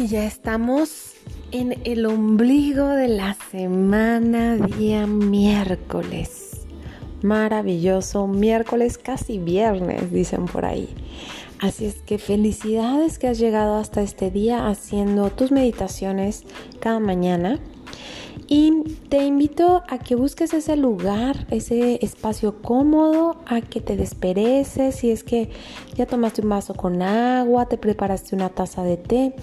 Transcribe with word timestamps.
Y 0.00 0.06
ya 0.06 0.24
estamos 0.24 1.12
en 1.52 1.78
el 1.84 2.06
ombligo 2.06 2.86
de 2.86 3.06
la 3.06 3.36
semana, 3.50 4.56
día 4.56 5.06
miércoles. 5.06 6.62
Maravilloso, 7.20 8.26
miércoles 8.26 8.96
casi 8.96 9.36
viernes, 9.36 10.10
dicen 10.10 10.46
por 10.46 10.64
ahí. 10.64 10.88
Así 11.58 11.84
es 11.84 11.96
que 11.96 12.16
felicidades 12.16 13.18
que 13.18 13.28
has 13.28 13.38
llegado 13.38 13.76
hasta 13.76 14.00
este 14.00 14.30
día 14.30 14.68
haciendo 14.68 15.28
tus 15.28 15.52
meditaciones 15.52 16.44
cada 16.80 16.98
mañana. 16.98 17.60
Y 18.48 18.82
te 19.10 19.24
invito 19.24 19.82
a 19.86 19.98
que 19.98 20.14
busques 20.14 20.54
ese 20.54 20.76
lugar, 20.76 21.46
ese 21.50 22.02
espacio 22.02 22.62
cómodo, 22.62 23.36
a 23.46 23.60
que 23.60 23.80
te 23.80 23.96
despereces, 23.96 24.96
si 24.96 25.10
es 25.10 25.22
que 25.22 25.50
ya 25.94 26.06
tomaste 26.06 26.42
un 26.42 26.48
vaso 26.48 26.74
con 26.74 27.02
agua, 27.02 27.66
te 27.66 27.76
preparaste 27.76 28.34
una 28.34 28.48
taza 28.48 28.82
de 28.82 28.96
té, 28.96 29.34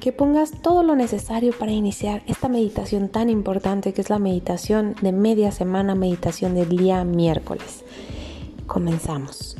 que 0.00 0.12
pongas 0.12 0.50
todo 0.62 0.82
lo 0.82 0.96
necesario 0.96 1.52
para 1.52 1.72
iniciar 1.72 2.22
esta 2.26 2.48
meditación 2.48 3.08
tan 3.08 3.30
importante 3.30 3.92
que 3.92 4.00
es 4.00 4.10
la 4.10 4.18
meditación 4.18 4.96
de 5.02 5.12
media 5.12 5.52
semana, 5.52 5.94
meditación 5.94 6.54
del 6.54 6.70
día 6.70 7.04
miércoles. 7.04 7.84
Comenzamos. 8.66 9.56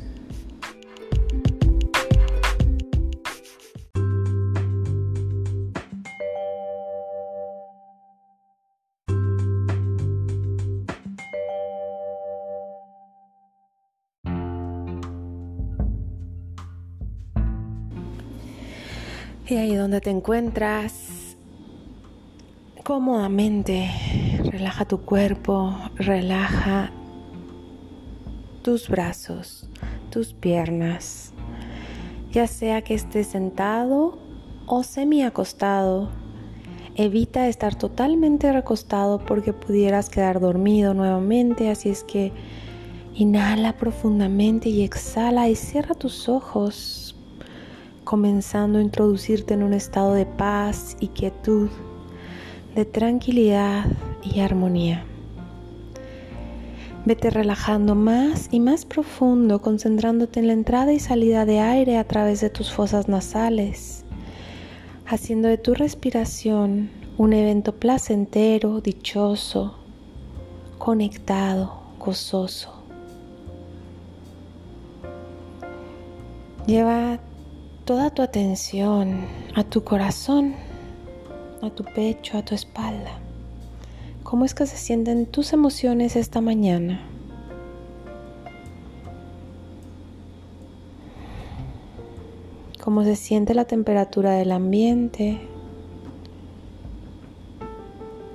Y 19.50 19.56
ahí 19.56 19.74
donde 19.74 20.00
te 20.00 20.10
encuentras, 20.10 21.36
cómodamente, 22.84 23.90
relaja 24.44 24.84
tu 24.84 25.00
cuerpo, 25.00 25.76
relaja 25.96 26.92
tus 28.62 28.88
brazos, 28.88 29.68
tus 30.10 30.34
piernas, 30.34 31.32
ya 32.30 32.46
sea 32.46 32.82
que 32.82 32.94
estés 32.94 33.26
sentado 33.26 34.20
o 34.66 34.84
semi 34.84 35.24
acostado. 35.24 36.10
Evita 36.94 37.48
estar 37.48 37.74
totalmente 37.74 38.52
recostado 38.52 39.18
porque 39.18 39.52
pudieras 39.52 40.10
quedar 40.10 40.38
dormido 40.38 40.94
nuevamente, 40.94 41.70
así 41.70 41.88
es 41.88 42.04
que 42.04 42.32
inhala 43.14 43.76
profundamente 43.76 44.68
y 44.68 44.84
exhala 44.84 45.48
y 45.48 45.56
cierra 45.56 45.96
tus 45.96 46.28
ojos 46.28 47.16
comenzando 48.10 48.80
a 48.80 48.82
introducirte 48.82 49.54
en 49.54 49.62
un 49.62 49.72
estado 49.72 50.14
de 50.14 50.26
paz 50.26 50.96
y 50.98 51.06
quietud, 51.06 51.68
de 52.74 52.84
tranquilidad 52.84 53.86
y 54.24 54.40
armonía. 54.40 55.04
Vete 57.04 57.30
relajando 57.30 57.94
más 57.94 58.48
y 58.50 58.58
más 58.58 58.84
profundo, 58.84 59.62
concentrándote 59.62 60.40
en 60.40 60.48
la 60.48 60.54
entrada 60.54 60.92
y 60.92 60.98
salida 60.98 61.44
de 61.44 61.60
aire 61.60 61.98
a 61.98 62.04
través 62.08 62.40
de 62.40 62.50
tus 62.50 62.72
fosas 62.72 63.06
nasales, 63.06 64.04
haciendo 65.06 65.46
de 65.46 65.58
tu 65.58 65.74
respiración 65.74 66.90
un 67.16 67.32
evento 67.32 67.76
placentero, 67.76 68.80
dichoso, 68.80 69.76
conectado, 70.78 71.80
gozoso. 72.00 72.74
Lleva 76.66 77.20
toda 77.90 78.10
tu 78.10 78.22
atención 78.22 79.26
a 79.56 79.64
tu 79.64 79.82
corazón, 79.82 80.54
a 81.60 81.70
tu 81.70 81.82
pecho, 81.82 82.38
a 82.38 82.44
tu 82.44 82.54
espalda. 82.54 83.18
¿Cómo 84.22 84.44
es 84.44 84.54
que 84.54 84.64
se 84.64 84.76
sienten 84.76 85.26
tus 85.26 85.52
emociones 85.52 86.14
esta 86.14 86.40
mañana? 86.40 87.00
¿Cómo 92.80 93.02
se 93.02 93.16
siente 93.16 93.54
la 93.54 93.64
temperatura 93.64 94.34
del 94.34 94.52
ambiente? 94.52 95.40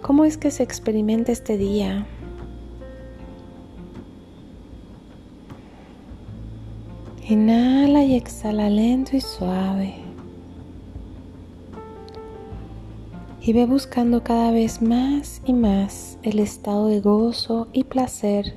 ¿Cómo 0.02 0.25
es 0.25 0.38
que 0.38 0.52
se 0.52 0.63
experimenta 0.63 1.31
este 1.31 1.56
día? 1.58 2.06
Inhala 7.28 8.03
y 8.03 8.13
exhala 8.13 8.69
lento 8.69 9.18
y 9.18 9.22
suave. 9.22 9.96
Y 13.41 13.52
ve 13.52 13.66
buscando 13.66 14.24
cada 14.24 14.52
vez 14.52 14.80
más 14.84 15.41
y 15.44 15.53
más 15.53 16.19
el 16.22 16.38
estado 16.38 16.85
de 16.85 17.00
gozo 17.00 17.68
y 17.74 17.85
placer 17.85 18.53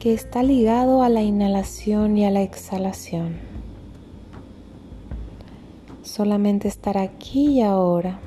que 0.00 0.14
está 0.14 0.42
ligado 0.42 1.04
a 1.04 1.08
la 1.08 1.22
inhalación 1.22 2.18
y 2.18 2.24
a 2.24 2.32
la 2.32 2.42
exhalación. 2.42 3.36
Solamente 6.02 6.66
estar 6.66 6.98
aquí 6.98 7.58
y 7.58 7.62
ahora. 7.62 8.18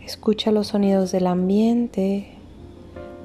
Escucha 0.00 0.52
los 0.52 0.68
sonidos 0.68 1.10
del 1.10 1.26
ambiente, 1.26 2.36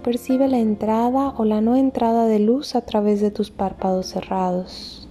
percibe 0.08 0.48
la 0.48 0.60
entrada 0.60 1.34
o 1.36 1.44
la 1.44 1.60
no 1.60 1.76
entrada 1.76 2.28
de 2.28 2.40
luz 2.40 2.76
a 2.76 2.82
través 2.86 3.20
de 3.20 3.30
tus 3.30 3.52
párpados 3.52 4.06
cerrados. 4.06 5.06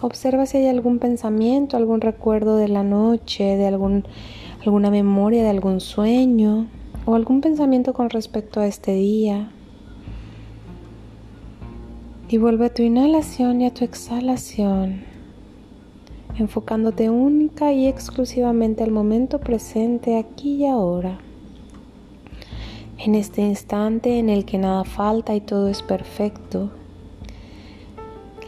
Observa 0.00 0.46
si 0.46 0.56
hay 0.56 0.66
algún 0.66 0.98
pensamiento, 0.98 1.76
algún 1.76 2.00
recuerdo 2.00 2.56
de 2.56 2.66
la 2.66 2.82
noche, 2.82 3.44
de 3.44 3.68
algún, 3.68 4.06
alguna 4.66 4.90
memoria 4.90 5.44
de 5.44 5.50
algún 5.50 5.78
sueño 5.78 6.66
o 7.06 7.14
algún 7.14 7.40
pensamiento 7.40 7.92
con 7.92 8.10
respecto 8.10 8.58
a 8.58 8.66
este 8.66 8.94
día. 8.94 9.52
Y 12.28 12.38
vuelve 12.38 12.66
a 12.66 12.74
tu 12.74 12.82
inhalación 12.82 13.60
y 13.60 13.66
a 13.66 13.72
tu 13.72 13.84
exhalación 13.84 15.07
enfocándote 16.38 17.10
única 17.10 17.72
y 17.72 17.86
exclusivamente 17.86 18.84
al 18.84 18.90
momento 18.90 19.40
presente 19.40 20.16
aquí 20.16 20.56
y 20.56 20.66
ahora. 20.66 21.18
En 22.98 23.14
este 23.14 23.42
instante 23.42 24.18
en 24.18 24.28
el 24.28 24.44
que 24.44 24.58
nada 24.58 24.84
falta 24.84 25.34
y 25.34 25.40
todo 25.40 25.68
es 25.68 25.82
perfecto. 25.82 26.70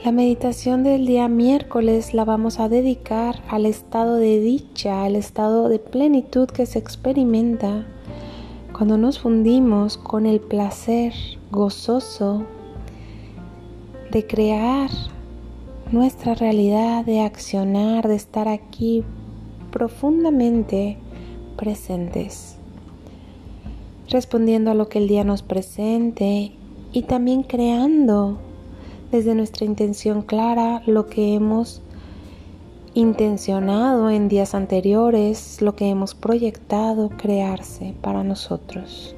La 0.04 0.12
meditación 0.12 0.82
del 0.82 1.06
día 1.06 1.28
miércoles 1.28 2.14
la 2.14 2.24
vamos 2.24 2.58
a 2.58 2.68
dedicar 2.68 3.42
al 3.48 3.66
estado 3.66 4.16
de 4.16 4.40
dicha, 4.40 5.04
al 5.04 5.14
estado 5.14 5.68
de 5.68 5.78
plenitud 5.78 6.48
que 6.48 6.64
se 6.64 6.78
experimenta 6.78 7.86
cuando 8.72 8.96
nos 8.96 9.18
fundimos 9.18 9.98
con 9.98 10.24
el 10.24 10.40
placer 10.40 11.12
gozoso 11.50 12.44
de 14.10 14.26
crear 14.26 14.90
nuestra 15.92 16.34
realidad 16.34 17.04
de 17.04 17.20
accionar, 17.20 18.06
de 18.06 18.14
estar 18.14 18.46
aquí 18.46 19.02
profundamente 19.72 20.98
presentes, 21.56 22.56
respondiendo 24.08 24.70
a 24.70 24.74
lo 24.74 24.88
que 24.88 24.98
el 24.98 25.08
día 25.08 25.24
nos 25.24 25.42
presente 25.42 26.52
y 26.92 27.02
también 27.02 27.42
creando 27.42 28.38
desde 29.10 29.34
nuestra 29.34 29.66
intención 29.66 30.22
clara 30.22 30.82
lo 30.86 31.08
que 31.08 31.34
hemos 31.34 31.82
intencionado 32.94 34.10
en 34.10 34.28
días 34.28 34.54
anteriores, 34.54 35.60
lo 35.60 35.74
que 35.74 35.88
hemos 35.88 36.14
proyectado 36.14 37.08
crearse 37.08 37.94
para 38.00 38.22
nosotros, 38.22 39.16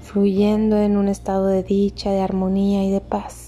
fluyendo 0.00 0.76
en 0.76 0.96
un 0.96 1.06
estado 1.06 1.46
de 1.46 1.62
dicha, 1.62 2.10
de 2.10 2.20
armonía 2.20 2.84
y 2.84 2.90
de 2.90 3.00
paz. 3.00 3.45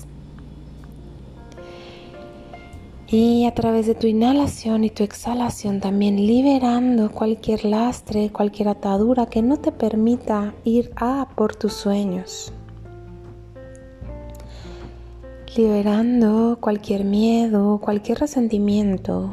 Y 3.11 3.47
a 3.47 3.55
través 3.55 3.87
de 3.87 3.95
tu 3.95 4.07
inhalación 4.07 4.85
y 4.85 4.91
tu 4.91 5.03
exhalación 5.03 5.81
también 5.81 6.17
liberando 6.17 7.11
cualquier 7.11 7.65
lastre, 7.65 8.31
cualquier 8.31 8.69
atadura 8.69 9.25
que 9.25 9.41
no 9.41 9.57
te 9.57 9.73
permita 9.73 10.53
ir 10.63 10.93
a 10.97 11.27
por 11.35 11.57
tus 11.57 11.73
sueños. 11.73 12.53
Liberando 15.57 16.59
cualquier 16.61 17.05
miedo, 17.05 17.79
cualquier 17.79 18.19
resentimiento, 18.19 19.33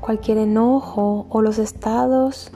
cualquier 0.00 0.38
enojo 0.38 1.26
o 1.28 1.42
los 1.42 1.58
estados 1.58 2.50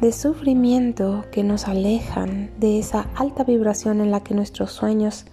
de 0.00 0.12
sufrimiento 0.12 1.26
que 1.30 1.44
nos 1.44 1.68
alejan 1.68 2.52
de 2.58 2.78
esa 2.78 3.06
alta 3.16 3.44
vibración 3.44 4.00
en 4.00 4.10
la 4.10 4.20
que 4.20 4.34
nuestros 4.34 4.72
sueños 4.72 5.26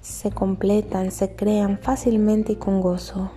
se 0.00 0.30
completan, 0.30 1.10
se 1.10 1.34
crean 1.34 1.78
fácilmente 1.78 2.52
y 2.52 2.56
con 2.56 2.80
gozo. 2.80 3.30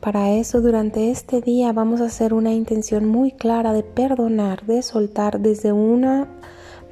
Para 0.00 0.32
eso 0.32 0.60
durante 0.60 1.10
este 1.10 1.40
día 1.40 1.72
vamos 1.72 2.02
a 2.02 2.06
hacer 2.06 2.34
una 2.34 2.52
intención 2.52 3.06
muy 3.06 3.32
clara 3.32 3.72
de 3.72 3.82
perdonar, 3.82 4.66
de 4.66 4.82
soltar 4.82 5.40
desde 5.40 5.72
una 5.72 6.28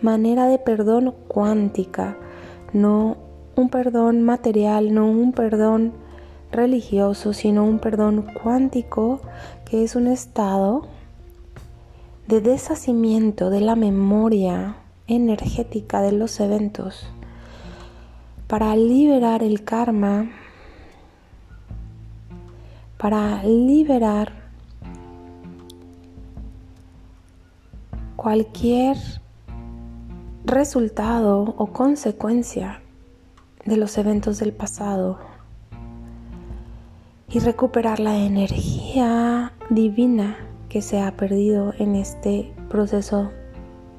manera 0.00 0.46
de 0.46 0.58
perdón 0.58 1.14
cuántica, 1.28 2.16
no 2.72 3.18
un 3.54 3.68
perdón 3.68 4.22
material, 4.22 4.94
no 4.94 5.10
un 5.10 5.32
perdón 5.32 5.92
religioso, 6.50 7.34
sino 7.34 7.64
un 7.64 7.78
perdón 7.80 8.26
cuántico 8.42 9.20
que 9.66 9.84
es 9.84 9.94
un 9.94 10.06
estado 10.06 10.86
de 12.28 12.40
deshacimiento 12.40 13.50
de 13.50 13.60
la 13.60 13.76
memoria 13.76 14.76
energética 15.06 16.00
de 16.00 16.12
los 16.12 16.40
eventos 16.40 17.06
para 18.46 18.76
liberar 18.76 19.42
el 19.42 19.64
karma, 19.64 20.30
para 22.98 23.42
liberar 23.44 24.32
cualquier 28.16 28.96
resultado 30.44 31.54
o 31.56 31.66
consecuencia 31.68 32.82
de 33.64 33.76
los 33.76 33.96
eventos 33.96 34.38
del 34.38 34.52
pasado 34.52 35.18
y 37.28 37.38
recuperar 37.38 38.00
la 38.00 38.16
energía 38.18 39.52
divina 39.70 40.36
que 40.68 40.82
se 40.82 41.00
ha 41.00 41.16
perdido 41.16 41.72
en 41.78 41.96
este 41.96 42.52
proceso 42.68 43.30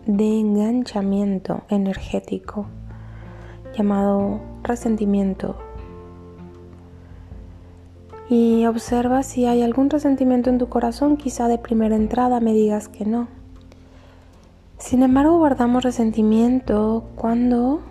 de 0.05 0.39
enganchamiento 0.39 1.61
energético 1.69 2.67
llamado 3.77 4.39
resentimiento. 4.63 5.55
Y 8.29 8.65
observa 8.65 9.23
si 9.23 9.45
hay 9.45 9.61
algún 9.61 9.89
resentimiento 9.89 10.49
en 10.49 10.57
tu 10.57 10.69
corazón, 10.69 11.17
quizá 11.17 11.47
de 11.47 11.57
primera 11.57 11.95
entrada 11.95 12.39
me 12.39 12.53
digas 12.53 12.87
que 12.87 13.05
no. 13.05 13.27
Sin 14.77 15.03
embargo, 15.03 15.37
guardamos 15.37 15.83
resentimiento 15.83 17.05
cuando 17.15 17.81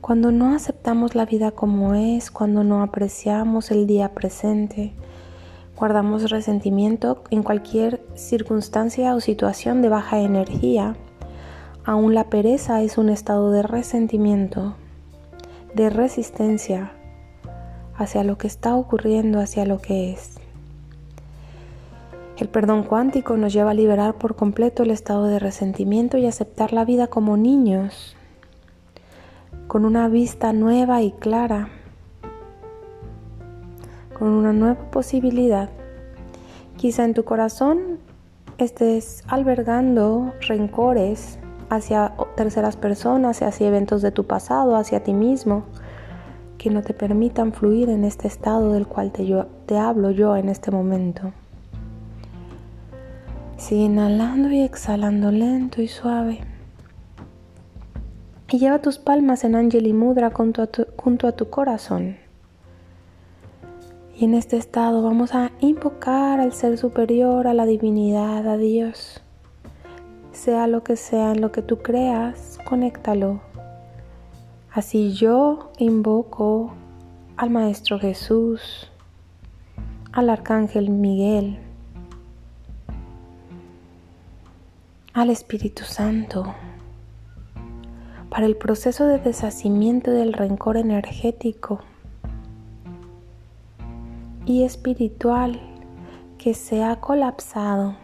cuando 0.00 0.30
no 0.32 0.54
aceptamos 0.54 1.14
la 1.14 1.24
vida 1.24 1.50
como 1.50 1.94
es, 1.94 2.30
cuando 2.30 2.62
no 2.62 2.82
apreciamos 2.82 3.70
el 3.70 3.86
día 3.86 4.12
presente, 4.12 4.92
guardamos 5.76 6.30
resentimiento 6.30 7.22
en 7.30 7.42
cualquier 7.42 8.00
circunstancia 8.14 9.14
o 9.14 9.20
situación 9.20 9.82
de 9.82 9.88
baja 9.88 10.20
energía, 10.20 10.96
aún 11.84 12.14
la 12.14 12.30
pereza 12.30 12.82
es 12.82 12.96
un 12.96 13.08
estado 13.08 13.50
de 13.50 13.62
resentimiento, 13.62 14.74
de 15.74 15.90
resistencia 15.90 16.92
hacia 17.96 18.24
lo 18.24 18.38
que 18.38 18.46
está 18.46 18.74
ocurriendo, 18.74 19.40
hacia 19.40 19.64
lo 19.66 19.80
que 19.80 20.12
es. 20.12 20.34
El 22.36 22.48
perdón 22.48 22.82
cuántico 22.82 23.36
nos 23.36 23.52
lleva 23.52 23.70
a 23.70 23.74
liberar 23.74 24.14
por 24.14 24.34
completo 24.34 24.82
el 24.82 24.90
estado 24.90 25.26
de 25.26 25.38
resentimiento 25.38 26.18
y 26.18 26.26
aceptar 26.26 26.72
la 26.72 26.84
vida 26.84 27.06
como 27.06 27.36
niños, 27.36 28.16
con 29.68 29.84
una 29.84 30.08
vista 30.08 30.52
nueva 30.52 31.02
y 31.02 31.12
clara, 31.12 31.68
con 34.24 34.32
una 34.32 34.54
nueva 34.54 34.90
posibilidad. 34.90 35.68
Quizá 36.78 37.04
en 37.04 37.12
tu 37.12 37.24
corazón 37.24 37.98
estés 38.56 39.22
albergando 39.28 40.32
rencores 40.48 41.38
hacia 41.68 42.14
terceras 42.34 42.78
personas, 42.78 43.42
hacia 43.42 43.68
eventos 43.68 44.00
de 44.00 44.12
tu 44.12 44.24
pasado, 44.24 44.76
hacia 44.76 45.02
ti 45.02 45.12
mismo, 45.12 45.64
que 46.56 46.70
no 46.70 46.80
te 46.80 46.94
permitan 46.94 47.52
fluir 47.52 47.90
en 47.90 48.02
este 48.02 48.26
estado 48.26 48.72
del 48.72 48.86
cual 48.86 49.12
te, 49.12 49.76
hablo 49.76 50.10
yo 50.10 50.36
en 50.36 50.48
este 50.48 50.70
momento. 50.70 51.32
Sigue 53.58 53.82
inhalando 53.82 54.50
y 54.50 54.62
exhalando 54.62 55.32
lento 55.32 55.82
y 55.82 55.88
suave 55.88 56.40
y 58.50 58.58
lleva 58.58 58.78
tus 58.78 58.96
palmas 58.96 59.44
en 59.44 59.54
Angeli 59.54 59.92
Mudra 59.92 60.32
junto 60.32 60.62
a 60.62 61.32
tu 61.32 61.50
corazón. 61.50 62.23
En 64.24 64.32
este 64.32 64.56
estado 64.56 65.02
vamos 65.02 65.34
a 65.34 65.52
invocar 65.60 66.40
al 66.40 66.54
ser 66.54 66.78
superior, 66.78 67.46
a 67.46 67.52
la 67.52 67.66
divinidad, 67.66 68.48
a 68.48 68.56
Dios. 68.56 69.22
Sea 70.32 70.66
lo 70.66 70.82
que 70.82 70.96
sea 70.96 71.32
en 71.32 71.42
lo 71.42 71.52
que 71.52 71.60
tú 71.60 71.82
creas, 71.82 72.58
conéctalo. 72.64 73.42
Así 74.72 75.12
yo 75.12 75.72
invoco 75.76 76.72
al 77.36 77.50
Maestro 77.50 77.98
Jesús, 77.98 78.90
al 80.10 80.30
Arcángel 80.30 80.88
Miguel, 80.88 81.58
al 85.12 85.28
Espíritu 85.28 85.84
Santo 85.84 86.54
para 88.30 88.46
el 88.46 88.56
proceso 88.56 89.06
de 89.06 89.18
deshacimiento 89.18 90.10
del 90.10 90.32
rencor 90.32 90.78
energético 90.78 91.82
y 94.46 94.64
espiritual 94.64 95.60
que 96.38 96.54
se 96.54 96.84
ha 96.84 96.96
colapsado 96.96 97.94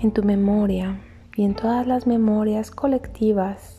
en 0.00 0.10
tu 0.10 0.22
memoria 0.22 0.98
y 1.36 1.44
en 1.44 1.54
todas 1.54 1.86
las 1.86 2.06
memorias 2.06 2.70
colectivas 2.70 3.78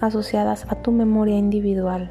asociadas 0.00 0.66
a 0.68 0.76
tu 0.76 0.90
memoria 0.90 1.38
individual. 1.38 2.10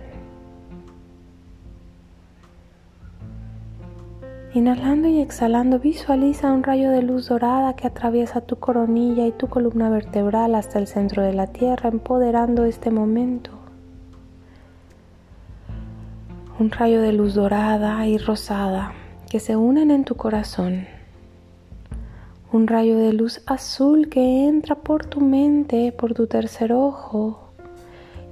Inhalando 4.54 5.08
y 5.08 5.22
exhalando, 5.22 5.80
visualiza 5.80 6.52
un 6.52 6.64
rayo 6.64 6.92
de 6.92 7.02
luz 7.02 7.30
dorada 7.30 7.76
que 7.76 7.88
atraviesa 7.88 8.42
tu 8.42 8.58
coronilla 8.58 9.26
y 9.26 9.32
tu 9.32 9.48
columna 9.48 9.90
vertebral 9.90 10.56
hasta 10.56 10.78
el 10.78 10.88
centro 10.88 11.24
de 11.24 11.34
la 11.34 11.48
tierra, 11.48 11.90
empoderando 11.90 12.66
este 12.66 12.92
momento. 12.92 13.61
Un 16.62 16.70
rayo 16.70 17.02
de 17.02 17.12
luz 17.12 17.34
dorada 17.34 18.06
y 18.06 18.20
rosada 18.20 18.94
que 19.32 19.40
se 19.40 19.56
unen 19.56 19.90
en 19.90 20.04
tu 20.04 20.14
corazón. 20.14 20.86
Un 22.52 22.68
rayo 22.68 23.00
de 23.00 23.14
luz 23.14 23.42
azul 23.48 24.10
que 24.10 24.48
entra 24.48 24.76
por 24.76 25.08
tu 25.08 25.22
mente, 25.22 25.92
por 25.92 26.14
tu 26.14 26.28
tercer 26.28 26.72
ojo, 26.72 27.40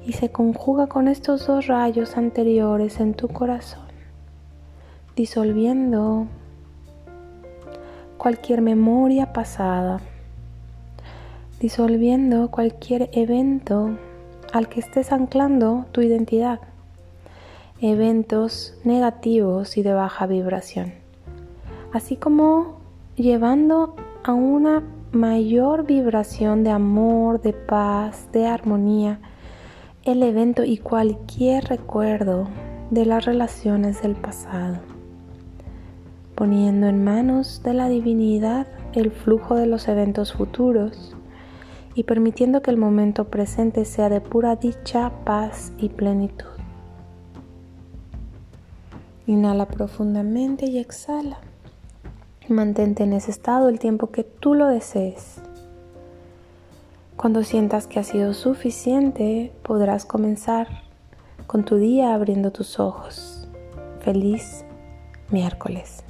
y 0.06 0.14
se 0.14 0.30
conjuga 0.30 0.86
con 0.86 1.08
estos 1.08 1.48
dos 1.48 1.66
rayos 1.66 2.18
anteriores 2.18 3.00
en 3.00 3.16
tu 3.16 3.30
corazón 3.30 3.88
disolviendo 5.16 6.28
cualquier 8.20 8.62
memoria 8.62 9.34
pasada, 9.34 10.02
disolviendo 11.60 12.52
cualquier 12.52 13.10
evento 13.12 13.98
al 14.54 14.70
que 14.70 14.82
estés 14.82 15.12
anclando 15.12 15.88
tu 15.92 16.02
identidad, 16.02 16.69
eventos 17.82 18.74
negativos 18.84 19.78
y 19.78 19.84
de 19.84 19.94
baja 19.94 20.28
vibración, 20.28 20.94
así 21.94 22.16
como 22.16 22.80
llevando 23.16 23.96
a 24.24 24.34
una 24.34 24.84
mayor 25.12 25.86
vibración 25.86 26.64
de 26.64 26.72
amor, 26.72 27.42
de 27.42 27.54
paz, 27.54 28.30
de 28.32 28.48
armonía, 28.48 29.20
el 30.04 30.24
evento 30.24 30.64
y 30.64 30.78
cualquier 30.78 31.66
recuerdo 31.66 32.48
de 32.92 33.06
las 33.06 33.26
relaciones 33.26 34.02
del 34.02 34.16
pasado 34.16 34.80
poniendo 36.40 36.88
en 36.88 37.04
manos 37.04 37.62
de 37.66 37.74
la 37.74 37.90
divinidad 37.90 38.66
el 38.94 39.12
flujo 39.12 39.56
de 39.56 39.66
los 39.66 39.90
eventos 39.90 40.32
futuros 40.32 41.14
y 41.96 42.04
permitiendo 42.04 42.62
que 42.62 42.72
el 42.72 42.78
momento 42.78 43.26
presente 43.26 43.84
sea 43.84 44.08
de 44.08 44.22
pura 44.22 44.56
dicha, 44.56 45.12
paz 45.26 45.74
y 45.78 45.90
plenitud. 45.90 46.59
Inhala 49.30 49.68
profundamente 49.68 50.66
y 50.66 50.80
exhala. 50.80 51.38
Mantente 52.48 53.04
en 53.04 53.14
ese 53.14 53.30
estado 53.30 53.70
el 53.70 53.78
tiempo 53.78 54.10
que 54.10 54.24
tú 54.24 54.56
lo 54.56 54.66
desees. 54.66 55.36
Cuando 57.16 57.44
sientas 57.44 57.86
que 57.86 58.00
ha 58.00 58.04
sido 58.04 58.34
suficiente, 58.34 59.54
podrás 59.62 60.06
comenzar 60.06 60.68
con 61.46 61.64
tu 61.64 61.76
día 61.76 62.16
abriendo 62.16 62.50
tus 62.50 62.80
ojos. 62.80 63.48
Feliz 64.00 64.66
miércoles. 65.30 66.04